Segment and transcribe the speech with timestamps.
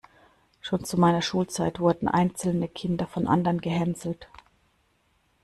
[0.61, 4.27] Schon zu meiner Schulzeit wurden einzelne Kinder von anderen gehänselt.